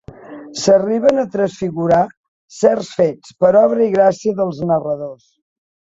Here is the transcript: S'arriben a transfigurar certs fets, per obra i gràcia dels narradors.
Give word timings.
S'arriben 0.59 1.19
a 1.23 1.25
transfigurar 1.35 2.01
certs 2.61 2.89
fets, 3.03 3.37
per 3.45 3.53
obra 3.63 3.87
i 3.89 3.93
gràcia 3.99 4.35
dels 4.41 4.63
narradors. 4.73 5.29